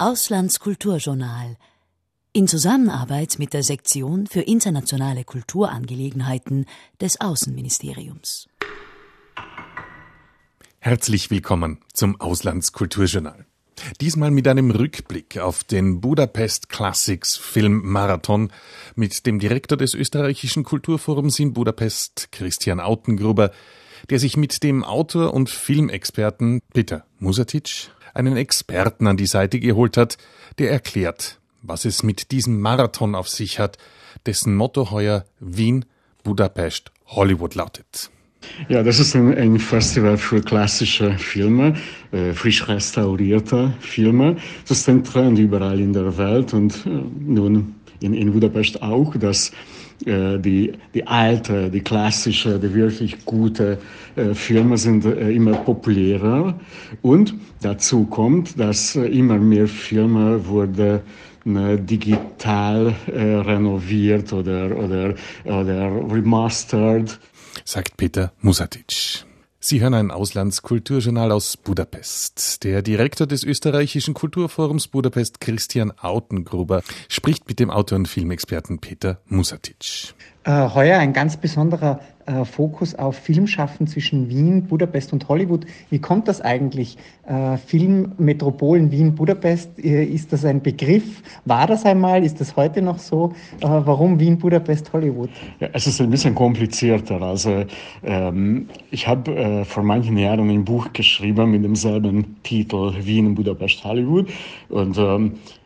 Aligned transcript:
Auslandskulturjournal 0.00 1.58
in 2.32 2.48
Zusammenarbeit 2.48 3.38
mit 3.38 3.52
der 3.52 3.62
Sektion 3.62 4.26
für 4.26 4.40
internationale 4.40 5.24
Kulturangelegenheiten 5.24 6.64
des 7.02 7.20
Außenministeriums. 7.20 8.48
Herzlich 10.78 11.30
willkommen 11.30 11.80
zum 11.92 12.18
Auslandskulturjournal. 12.18 13.44
Diesmal 14.00 14.30
mit 14.30 14.48
einem 14.48 14.70
Rückblick 14.70 15.36
auf 15.36 15.64
den 15.64 16.00
Budapest 16.00 16.70
Classics 16.70 17.36
Film 17.36 17.82
Marathon 17.84 18.50
mit 18.94 19.26
dem 19.26 19.38
Direktor 19.38 19.76
des 19.76 19.92
österreichischen 19.92 20.64
Kulturforums 20.64 21.38
in 21.38 21.52
Budapest, 21.52 22.32
Christian 22.32 22.80
Autengruber, 22.80 23.50
der 24.08 24.18
sich 24.18 24.38
mit 24.38 24.62
dem 24.62 24.82
Autor 24.82 25.34
und 25.34 25.50
Filmexperten 25.50 26.62
Peter 26.72 27.04
Musatic 27.18 27.90
einen 28.14 28.36
Experten 28.36 29.06
an 29.06 29.16
die 29.16 29.26
Seite 29.26 29.60
geholt 29.60 29.96
hat, 29.96 30.18
der 30.58 30.70
erklärt, 30.70 31.38
was 31.62 31.84
es 31.84 32.02
mit 32.02 32.30
diesem 32.30 32.60
Marathon 32.60 33.14
auf 33.14 33.28
sich 33.28 33.58
hat, 33.58 33.78
dessen 34.26 34.56
Motto 34.56 34.90
heuer 34.90 35.24
Wien, 35.38 35.84
Budapest, 36.22 36.92
Hollywood 37.06 37.54
lautet. 37.54 38.10
Ja, 38.68 38.82
das 38.82 38.98
ist 38.98 39.14
ein, 39.14 39.36
ein 39.36 39.58
Festival 39.58 40.16
für 40.16 40.40
klassische 40.40 41.12
Filme, 41.18 41.76
äh, 42.10 42.32
frisch 42.32 42.66
restaurierte 42.68 43.74
Filme. 43.80 44.36
Das 44.66 44.78
ist 44.78 44.88
ein 44.88 45.04
Trend 45.04 45.38
überall 45.38 45.78
in 45.78 45.92
der 45.92 46.16
Welt 46.16 46.54
und 46.54 46.86
äh, 46.86 46.88
nun 46.88 47.74
in, 48.00 48.14
in 48.14 48.32
Budapest 48.32 48.82
auch, 48.82 49.14
dass 49.16 49.52
die, 50.06 50.72
die 50.94 51.06
alte, 51.06 51.70
die 51.70 51.80
klassische, 51.80 52.58
die 52.58 52.74
wirklich 52.74 53.24
gute 53.24 53.78
äh, 54.16 54.34
Filme 54.34 54.78
sind 54.78 55.04
äh, 55.04 55.30
immer 55.30 55.52
populärer. 55.52 56.58
Und 57.02 57.34
dazu 57.60 58.04
kommt, 58.04 58.58
dass 58.58 58.96
äh, 58.96 59.06
immer 59.06 59.38
mehr 59.38 59.66
Filme 59.66 60.46
wurde 60.46 61.02
ne, 61.44 61.78
digital 61.78 62.94
äh, 63.06 63.20
renoviert 63.20 64.32
oder, 64.32 64.76
oder, 64.76 65.14
oder 65.44 65.90
remastered 66.10 67.18
sagt 67.64 67.96
Peter 67.96 68.32
Musatic. 68.40 69.24
Sie 69.62 69.82
hören 69.82 69.92
ein 69.92 70.10
Auslandskulturjournal 70.10 71.30
aus 71.30 71.58
Budapest. 71.58 72.64
Der 72.64 72.80
Direktor 72.80 73.26
des 73.26 73.44
österreichischen 73.44 74.14
Kulturforums 74.14 74.88
Budapest, 74.88 75.38
Christian 75.42 75.92
Autengruber, 75.98 76.82
spricht 77.10 77.46
mit 77.46 77.60
dem 77.60 77.70
Autor 77.70 77.96
und 77.96 78.08
Filmexperten 78.08 78.78
Peter 78.78 79.20
Musatic. 79.26 80.14
Äh, 80.44 80.70
heuer 80.74 80.98
ein 80.98 81.12
ganz 81.12 81.36
besonderer 81.36 82.00
äh, 82.24 82.46
Fokus 82.46 82.94
auf 82.94 83.16
Filmschaffen 83.16 83.86
zwischen 83.86 84.30
Wien, 84.30 84.62
Budapest 84.62 85.12
und 85.12 85.28
Hollywood. 85.28 85.66
Wie 85.90 85.98
kommt 85.98 86.28
das 86.28 86.40
eigentlich? 86.40 86.96
Äh, 87.26 87.58
Filmmetropolen 87.58 88.90
Wien, 88.90 89.14
Budapest, 89.14 89.78
ist 89.78 90.32
das 90.32 90.46
ein 90.46 90.62
Begriff? 90.62 91.22
War 91.44 91.66
das 91.66 91.84
einmal? 91.84 92.24
Ist 92.24 92.40
das 92.40 92.56
heute 92.56 92.80
noch 92.80 92.98
so? 92.98 93.34
Warum 93.60 94.18
Wien, 94.18 94.38
Budapest, 94.38 94.90
Hollywood? 94.94 95.28
Ja, 95.60 95.68
es 95.74 95.86
ist 95.86 96.00
ein 96.00 96.08
bisschen 96.08 96.34
komplizierter. 96.34 97.20
Also 97.20 97.64
ähm, 98.02 98.68
ich 98.90 99.06
habe 99.06 99.34
äh, 99.34 99.64
vor 99.64 99.82
manchen 99.82 100.16
Jahren 100.16 100.48
ein 100.48 100.64
Buch 100.64 100.90
geschrieben 100.94 101.50
mit 101.50 101.64
demselben 101.64 102.36
Titel 102.42 102.94
Wien, 103.02 103.34
Budapest, 103.34 103.84
Hollywood 103.84 104.30
und 104.70 104.96
ähm, 104.96 105.32
äh, 105.32 105.59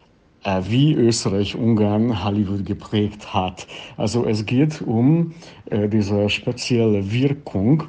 wie 0.45 0.95
Österreich 0.95 1.57
Ungarn 1.57 2.23
Hollywood 2.25 2.67
geprägt 2.67 3.33
hat. 3.33 3.67
Also 3.97 4.25
es 4.27 4.45
geht 4.45 4.83
um 4.83 5.33
äh, 5.71 5.89
diese 5.89 6.29
spezielle 6.29 7.11
Wirkung, 7.11 7.85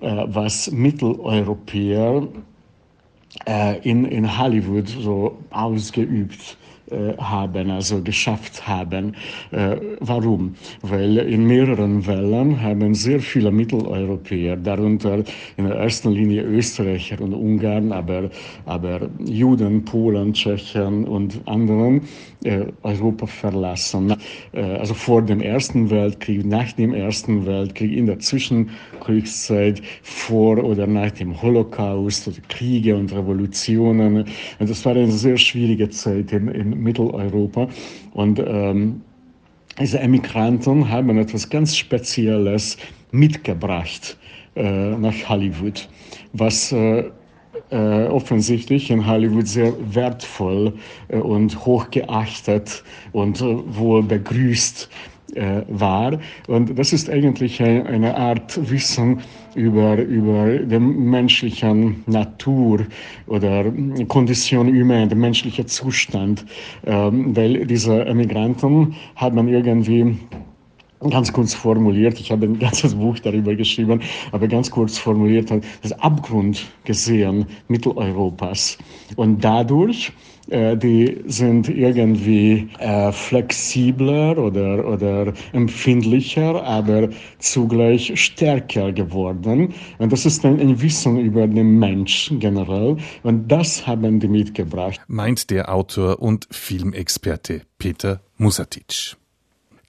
äh, 0.00 0.24
was 0.26 0.70
Mitteleuropäer 0.70 2.28
äh, 3.46 3.78
in, 3.88 4.04
in 4.04 4.38
Hollywood 4.38 4.88
so 4.88 5.38
ausgeübt 5.50 6.58
äh, 6.60 6.66
haben, 7.18 7.70
also 7.70 8.02
geschafft 8.02 8.66
haben. 8.66 9.14
Äh, 9.50 9.76
warum? 10.00 10.54
Weil 10.82 11.18
in 11.18 11.46
mehreren 11.46 12.06
Wellen 12.06 12.60
haben 12.60 12.94
sehr 12.94 13.20
viele 13.20 13.50
Mitteleuropäer, 13.50 14.56
darunter 14.56 15.24
in 15.56 15.66
der 15.66 15.76
ersten 15.76 16.12
Linie 16.12 16.42
Österreicher 16.42 17.20
und 17.20 17.34
Ungarn, 17.34 17.92
aber, 17.92 18.30
aber 18.66 19.08
Juden, 19.24 19.84
Polen, 19.84 20.32
Tschechen 20.32 21.04
und 21.04 21.40
anderen, 21.46 22.02
äh, 22.44 22.66
Europa 22.82 23.26
verlassen. 23.26 24.14
also 24.52 24.94
vor 24.94 25.22
dem 25.22 25.40
Ersten 25.40 25.90
Weltkrieg, 25.90 26.44
nach 26.44 26.72
dem 26.72 26.94
Ersten 26.94 27.46
Weltkrieg, 27.46 27.92
in 27.92 28.06
der 28.06 28.18
Zwischenkriegszeit, 28.18 29.82
vor 30.02 30.62
oder 30.62 30.86
nach 30.86 31.10
dem 31.12 31.40
Holocaust, 31.40 32.30
Kriege 32.48 32.96
und 32.96 33.12
Revolutionen. 33.12 34.24
Und 34.58 34.70
das 34.70 34.84
war 34.84 34.92
eine 34.92 35.10
sehr 35.10 35.36
schwierige 35.36 35.88
Zeit 35.90 36.32
in, 36.32 36.48
in 36.48 36.75
Mitteleuropa. 36.82 37.68
Und 38.12 38.38
ähm, 38.38 39.00
diese 39.78 39.98
Emigranten 40.00 40.88
haben 40.88 41.18
etwas 41.18 41.48
ganz 41.48 41.76
Spezielles 41.76 42.76
mitgebracht 43.10 44.16
äh, 44.54 44.96
nach 44.96 45.28
Hollywood, 45.28 45.88
was 46.32 46.72
äh, 46.72 47.04
äh, 47.70 48.06
offensichtlich 48.06 48.90
in 48.90 49.06
Hollywood 49.06 49.48
sehr 49.48 49.72
wertvoll 49.94 50.72
äh, 51.08 51.16
und 51.16 51.66
hochgeachtet 51.66 52.84
und 53.12 53.40
äh, 53.40 53.56
wohl 53.66 54.02
begrüßt 54.02 54.88
äh, 55.34 55.62
war. 55.68 56.18
Und 56.46 56.78
das 56.78 56.92
ist 56.92 57.10
eigentlich 57.10 57.62
eine 57.62 58.16
Art 58.16 58.70
Wissen 58.70 59.20
über, 59.54 59.96
über 59.96 60.58
die 60.58 60.78
menschliche 60.78 61.94
Natur 62.06 62.86
oder 63.26 63.64
Kondition 64.08 64.68
humaine, 64.68 65.08
der 65.08 65.16
menschliche 65.16 65.66
Zustand, 65.66 66.44
ähm, 66.84 67.36
weil 67.36 67.66
diese 67.66 68.04
Emigranten 68.06 68.94
hat 69.16 69.34
man 69.34 69.48
irgendwie 69.48 70.16
ganz 71.10 71.32
kurz 71.32 71.54
formuliert, 71.54 72.20
ich 72.20 72.30
habe 72.30 72.46
ein 72.46 72.58
ganzes 72.58 72.94
Buch 72.94 73.18
darüber 73.18 73.54
geschrieben, 73.54 74.00
aber 74.32 74.48
ganz 74.48 74.70
kurz 74.70 74.98
formuliert, 74.98 75.50
das 75.82 75.92
Abgrund 76.00 76.66
gesehen 76.84 77.46
Mitteleuropas. 77.68 78.78
Und 79.16 79.44
dadurch 79.44 80.12
äh, 80.48 80.76
die 80.76 81.22
sind 81.26 81.68
irgendwie 81.68 82.68
äh, 82.78 83.10
flexibler 83.10 84.38
oder, 84.38 84.86
oder 84.86 85.32
empfindlicher, 85.52 86.62
aber 86.62 87.08
zugleich 87.38 88.12
stärker 88.14 88.92
geworden. 88.92 89.74
Und 89.98 90.12
das 90.12 90.24
ist 90.24 90.44
ein, 90.44 90.60
ein 90.60 90.80
Wissen 90.80 91.18
über 91.18 91.46
den 91.46 91.78
Mensch 91.78 92.32
generell. 92.38 92.96
Und 93.22 93.48
das 93.48 93.86
haben 93.86 94.20
die 94.20 94.28
mitgebracht. 94.28 95.00
Meint 95.08 95.50
der 95.50 95.72
Autor 95.74 96.20
und 96.20 96.46
Filmexperte 96.50 97.62
Peter 97.78 98.20
Musatic. 98.36 99.16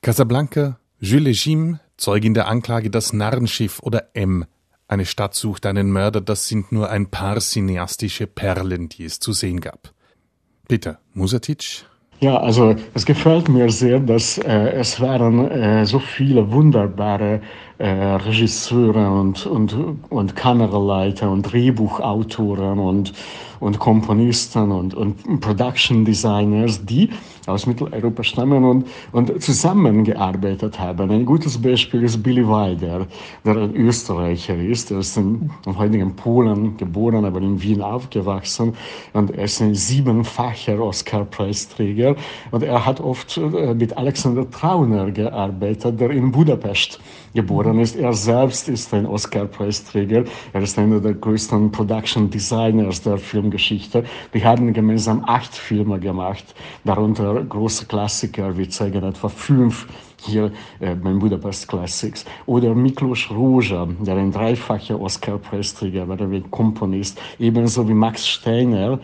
Casablanca, 0.01 0.79
Jules 0.99 1.45
Jim, 1.45 1.79
Zeugin 1.95 2.33
der 2.33 2.47
Anklage 2.47 2.89
Das 2.89 3.13
Narrenschiff 3.13 3.79
oder 3.83 4.09
M. 4.13 4.45
Eine 4.87 5.05
Stadt 5.05 5.35
sucht 5.35 5.67
einen 5.67 5.91
Mörder, 5.91 6.21
das 6.21 6.47
sind 6.47 6.71
nur 6.71 6.89
ein 6.89 7.11
paar 7.11 7.39
cineastische 7.39 8.25
Perlen, 8.25 8.89
die 8.89 9.03
es 9.03 9.19
zu 9.19 9.31
sehen 9.31 9.61
gab. 9.61 9.93
Peter 10.67 10.97
Musatic. 11.13 11.85
Ja, 12.19 12.39
also 12.39 12.75
es 12.95 13.05
gefällt 13.05 13.47
mir 13.47 13.69
sehr, 13.69 13.99
dass 13.99 14.39
äh, 14.39 14.71
es 14.71 14.99
waren 14.99 15.51
äh, 15.51 15.85
so 15.85 15.99
viele 15.99 16.51
wunderbare 16.51 17.41
äh, 17.79 17.89
Regisseure 17.89 19.09
und, 19.11 19.45
und, 19.45 19.75
und 20.09 20.35
Kameraleiter 20.35 21.29
und 21.29 21.43
Drehbuchautoren 21.43 22.79
und, 22.79 23.13
und 23.59 23.79
Komponisten 23.79 24.71
und, 24.71 24.93
und 24.95 25.39
Production 25.41 26.03
Designers, 26.05 26.83
die 26.85 27.09
aus 27.47 27.65
Mitteleuropa 27.65 28.23
stammen 28.23 28.63
und, 28.63 28.87
und 29.13 29.41
zusammengearbeitet 29.41 30.79
haben. 30.79 31.09
Ein 31.11 31.25
gutes 31.25 31.61
Beispiel 31.61 32.03
ist 32.03 32.21
Billy 32.21 32.45
Wilder, 32.45 33.07
der 33.45 33.57
ein 33.57 33.75
Österreicher 33.75 34.57
ist. 34.57 34.91
Er 34.91 34.99
ist 34.99 35.15
in, 35.15 35.49
in 35.65 35.77
heutigen 35.77 36.15
Polen 36.15 36.75
geboren, 36.77 37.25
aber 37.25 37.39
in 37.41 37.61
Wien 37.61 37.81
aufgewachsen 37.81 38.73
und 39.13 39.31
er 39.31 39.45
ist 39.45 39.61
ein 39.61 39.73
siebenfacher 39.73 40.79
Oscar-Preisträger 40.79 42.15
und 42.51 42.63
er 42.63 42.85
hat 42.85 42.99
oft 42.99 43.37
äh, 43.37 43.73
mit 43.73 43.95
Alexander 43.95 44.49
Trauner 44.49 45.11
gearbeitet, 45.11 45.99
der 45.99 46.11
in 46.11 46.31
Budapest 46.31 46.99
geboren 47.33 47.66
ist. 47.75 47.95
Er 47.95 48.13
selbst 48.13 48.69
ist 48.69 48.93
ein 48.93 49.05
Oscar-Preisträger. 49.05 50.23
Er 50.53 50.61
ist 50.61 50.77
einer 50.79 50.99
der 50.99 51.13
größten 51.13 51.71
Production 51.71 52.29
Designers 52.29 53.01
der 53.01 53.17
Filmgeschichte. 53.17 54.03
Wir 54.31 54.43
haben 54.43 54.73
gemeinsam 54.73 55.23
acht 55.25 55.53
Filme 55.53 55.99
gemacht, 55.99 56.55
darunter 56.83 57.43
große 57.43 57.85
Klassiker. 57.85 58.57
Wir 58.57 58.69
zeigen 58.69 59.03
etwa 59.03 59.29
fünf 59.29 59.87
hier 60.21 60.51
äh, 60.79 60.95
beim 60.95 61.19
Budapest 61.19 61.67
Classics. 61.67 62.25
Oder 62.45 62.73
Miklos 62.73 63.29
Roja, 63.29 63.87
der 63.99 64.15
ein 64.15 64.31
dreifacher 64.31 64.99
Oscar-Preisträger 64.99 66.07
war, 66.07 66.17
der 66.17 66.41
Komponist, 66.49 67.19
ebenso 67.39 67.87
wie 67.87 67.93
Max 67.93 68.27
Steiner, 68.27 68.99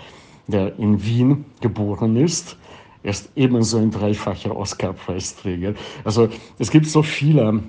der 0.47 0.77
in 0.79 1.03
Wien 1.03 1.45
geboren 1.61 2.15
ist. 2.15 2.57
Er 3.03 3.11
ist 3.11 3.29
ebenso 3.35 3.77
ein 3.77 3.91
dreifacher 3.91 4.55
Oscar-Preisträger. 4.55 5.73
Also 6.03 6.29
es 6.57 6.71
gibt 6.71 6.87
so 6.87 7.03
viele 7.03 7.61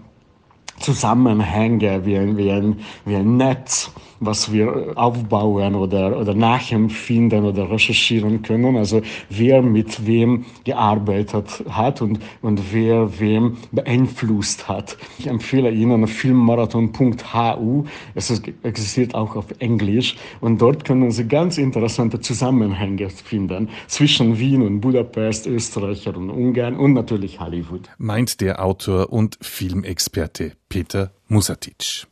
Zusammenhänge, 0.84 2.04
wie 2.04 2.18
ein, 2.18 2.36
wie 2.36 2.50
ein, 2.50 2.80
wie 3.06 3.16
ein 3.16 3.38
Netz, 3.38 3.90
was 4.20 4.52
wir 4.52 4.92
aufbauen 4.96 5.74
oder, 5.74 6.18
oder 6.18 6.34
nachempfinden 6.34 7.46
oder 7.46 7.70
recherchieren 7.70 8.42
können. 8.42 8.76
Also 8.76 9.00
wer 9.30 9.62
mit 9.62 10.06
wem 10.06 10.44
gearbeitet 10.64 11.64
hat 11.70 12.02
und, 12.02 12.18
und 12.42 12.74
wer 12.74 13.18
wem 13.18 13.56
beeinflusst 13.72 14.68
hat. 14.68 14.98
Ich 15.18 15.26
empfehle 15.26 15.70
Ihnen 15.70 16.06
filmmarathon.hu. 16.06 17.84
Es 18.14 18.42
existiert 18.62 19.14
auch 19.14 19.36
auf 19.36 19.46
Englisch 19.60 20.16
und 20.42 20.60
dort 20.60 20.84
können 20.84 21.10
Sie 21.10 21.26
ganz 21.26 21.56
interessante 21.56 22.20
Zusammenhänge 22.20 23.08
finden 23.08 23.70
zwischen 23.86 24.38
Wien 24.38 24.60
und 24.60 24.82
Budapest, 24.82 25.46
Österreich 25.46 26.06
und 26.08 26.28
Ungarn 26.28 26.76
und 26.76 26.92
natürlich 26.92 27.40
Hollywood. 27.40 27.88
Meint 27.96 28.42
der 28.42 28.62
Autor 28.62 29.10
und 29.10 29.38
Filmexperte 29.40 30.52
Peter 30.74 31.12
Musatic. 31.28 32.08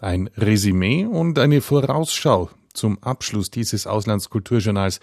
Ein 0.00 0.28
Resümee 0.36 1.04
und 1.04 1.38
eine 1.38 1.60
Vorausschau 1.60 2.50
zum 2.72 3.00
Abschluss 3.04 3.52
dieses 3.52 3.86
Auslandskulturjournals 3.86 4.98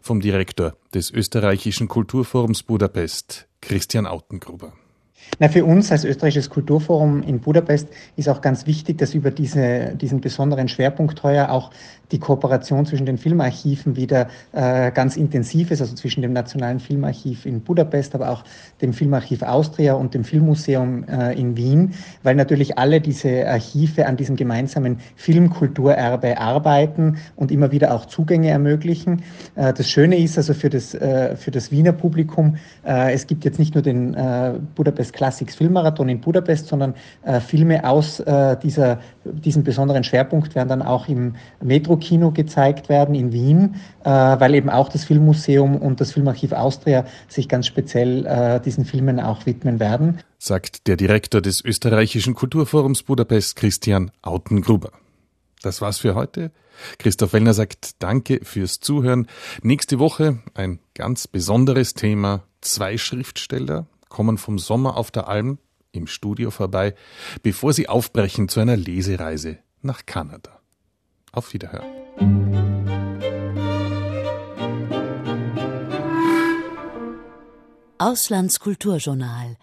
vom 0.00 0.20
Direktor 0.20 0.76
des 0.94 1.10
österreichischen 1.10 1.88
Kulturforums 1.88 2.62
Budapest, 2.62 3.48
Christian 3.60 4.06
Autengruber. 4.06 4.74
Na, 5.38 5.48
für 5.48 5.64
uns 5.64 5.92
als 5.92 6.04
österreichisches 6.04 6.48
Kulturforum 6.48 7.22
in 7.22 7.40
Budapest 7.40 7.88
ist 8.16 8.28
auch 8.28 8.40
ganz 8.40 8.66
wichtig, 8.66 8.98
dass 8.98 9.12
über 9.12 9.30
diese, 9.30 9.94
diesen 9.94 10.20
besonderen 10.20 10.68
Schwerpunkt 10.68 11.22
heuer 11.22 11.50
auch 11.50 11.70
die 12.12 12.18
Kooperation 12.18 12.86
zwischen 12.86 13.06
den 13.06 13.18
Filmarchiven 13.18 13.96
wieder 13.96 14.28
äh, 14.52 14.90
ganz 14.92 15.16
intensiv 15.16 15.70
ist, 15.70 15.80
also 15.80 15.94
zwischen 15.94 16.22
dem 16.22 16.32
Nationalen 16.32 16.80
Filmarchiv 16.80 17.46
in 17.46 17.60
Budapest, 17.60 18.14
aber 18.14 18.30
auch 18.30 18.44
dem 18.80 18.92
Filmarchiv 18.92 19.42
Austria 19.42 19.94
und 19.94 20.14
dem 20.14 20.24
Filmmuseum 20.24 21.04
äh, 21.04 21.38
in 21.38 21.56
Wien, 21.56 21.94
weil 22.22 22.36
natürlich 22.36 22.78
alle 22.78 23.00
diese 23.00 23.48
Archive 23.48 24.06
an 24.06 24.16
diesem 24.16 24.36
gemeinsamen 24.36 25.00
Filmkulturerbe 25.16 26.38
arbeiten 26.38 27.18
und 27.34 27.50
immer 27.50 27.72
wieder 27.72 27.92
auch 27.94 28.06
Zugänge 28.06 28.50
ermöglichen. 28.50 29.22
Äh, 29.56 29.72
das 29.72 29.90
Schöne 29.90 30.16
ist 30.18 30.38
also 30.38 30.54
für 30.54 30.70
das, 30.70 30.94
äh, 30.94 31.36
für 31.36 31.50
das 31.50 31.70
Wiener 31.70 31.92
Publikum, 31.92 32.56
äh, 32.86 33.12
es 33.12 33.26
gibt 33.26 33.44
jetzt 33.44 33.58
nicht 33.58 33.74
nur 33.74 33.82
den 33.82 34.14
äh, 34.14 34.54
Budapest 35.06 35.12
Classics 35.12 35.56
Filmmarathon 35.56 36.08
in 36.08 36.20
Budapest, 36.20 36.68
sondern 36.68 36.94
äh, 37.22 37.40
Filme 37.40 37.84
aus 37.84 38.20
äh, 38.20 38.56
dieser, 38.62 39.00
diesem 39.24 39.62
besonderen 39.62 40.04
Schwerpunkt 40.04 40.54
werden 40.54 40.68
dann 40.68 40.82
auch 40.82 41.08
im 41.08 41.34
Metro-Kino 41.62 42.30
gezeigt 42.30 42.88
werden 42.88 43.14
in 43.14 43.32
Wien, 43.32 43.76
äh, 44.04 44.10
weil 44.10 44.54
eben 44.54 44.70
auch 44.70 44.88
das 44.88 45.04
Filmmuseum 45.04 45.76
und 45.76 46.00
das 46.00 46.12
Filmarchiv 46.12 46.52
Austria 46.52 47.04
sich 47.28 47.48
ganz 47.48 47.66
speziell 47.66 48.26
äh, 48.26 48.60
diesen 48.60 48.84
Filmen 48.84 49.20
auch 49.20 49.46
widmen 49.46 49.80
werden. 49.80 50.18
Sagt 50.38 50.86
der 50.86 50.96
Direktor 50.96 51.40
des 51.40 51.64
österreichischen 51.64 52.34
Kulturforums 52.34 53.02
Budapest, 53.02 53.56
Christian 53.56 54.10
Autengruber. 54.22 54.90
Das 55.62 55.80
war's 55.80 55.98
für 55.98 56.14
heute. 56.14 56.52
Christoph 56.98 57.32
Wellner 57.32 57.54
sagt 57.54 58.02
Danke 58.02 58.40
fürs 58.42 58.80
Zuhören. 58.80 59.26
Nächste 59.62 59.98
Woche 59.98 60.38
ein 60.54 60.78
ganz 60.94 61.26
besonderes 61.26 61.94
Thema. 61.94 62.42
Zwei 62.60 62.98
Schriftsteller, 62.98 63.86
kommen 64.16 64.38
vom 64.38 64.58
Sommer 64.58 64.96
auf 64.96 65.10
der 65.10 65.28
Alm 65.28 65.58
im 65.92 66.06
Studio 66.06 66.50
vorbei, 66.50 66.94
bevor 67.42 67.74
sie 67.74 67.86
aufbrechen 67.86 68.48
zu 68.48 68.60
einer 68.60 68.74
Lesereise 68.74 69.58
nach 69.82 70.06
Kanada. 70.06 70.58
Auf 71.32 71.52
Wiederhören. 71.52 71.84
Auslandskulturjournal 77.98 79.58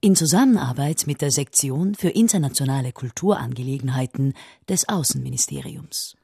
in 0.00 0.16
Zusammenarbeit 0.16 1.06
mit 1.06 1.20
der 1.20 1.30
Sektion 1.30 1.94
für 1.94 2.08
internationale 2.08 2.92
Kulturangelegenheiten 2.92 4.32
des 4.66 4.88
Außenministeriums. 4.88 6.16